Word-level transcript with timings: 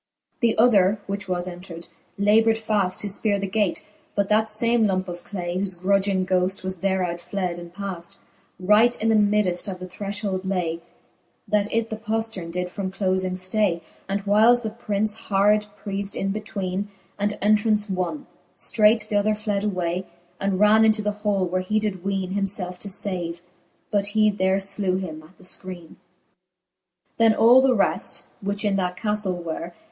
XXXVIL 0.01 0.39
The 0.39 0.57
other, 0.57 0.99
which 1.05 1.29
was 1.29 1.47
entred, 1.47 1.87
laboured 2.17 2.55
faft: 2.55 2.97
To 3.01 3.07
fperre 3.07 3.39
the 3.39 3.45
gate; 3.45 3.85
but 4.15 4.29
that 4.29 4.49
fame 4.49 4.87
lumpe 4.87 5.07
of 5.07 5.23
clay, 5.23 5.55
Whofe 5.59 5.79
grudging 5.79 6.25
ghoft 6.25 6.63
was 6.63 6.79
thereout 6.79 7.21
fled 7.21 7.59
and 7.59 7.71
paft 7.71 8.17
j 8.59 8.65
R 8.67 8.73
ight 8.79 8.99
in 8.99 9.09
the 9.09 9.13
middeft: 9.15 9.71
of 9.71 9.77
the 9.79 9.85
thrcfhold 9.85 10.41
lay, 10.43 10.79
That 11.47 11.71
it 11.71 11.91
the 11.91 11.97
poft:erne 11.97 12.49
did 12.51 12.71
from 12.71 12.89
doling 12.89 13.33
ftay: 13.33 13.81
The 14.07 14.15
whiles 14.25 14.63
the 14.63 14.71
Prince 14.71 15.13
hard 15.13 15.67
preafed 15.85 16.15
in 16.15 16.33
betweene, 16.33 16.87
And 17.19 17.37
entraunce 17.39 17.87
wonne. 17.87 18.25
Streight 18.55 19.07
th'other 19.07 19.35
fled 19.35 19.63
away> 19.63 20.07
And 20.39 20.59
ran 20.59 20.83
into 20.83 21.03
the 21.03 21.11
hall, 21.21 21.45
where 21.45 21.61
he 21.61 21.77
did 21.77 22.03
weene 22.03 22.33
Himielfe 22.33 22.79
to 22.79 22.87
fave: 22.87 23.41
but 23.91 24.05
he 24.17 24.31
there 24.31 24.59
flew 24.59 24.95
him 24.97 25.21
at 25.21 25.37
the 25.37 25.43
fkreene. 25.43 25.73
XXXVIII. 25.89 25.95
Then 27.19 27.35
all 27.35 27.61
the 27.61 27.75
reft, 27.75 28.23
which 28.41 28.65
in 28.65 28.77
that 28.77 28.97
caftle 28.97 29.43
were. 29.43 29.73